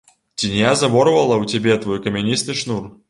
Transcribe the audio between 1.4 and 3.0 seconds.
ў цябе твой камяністы шнур?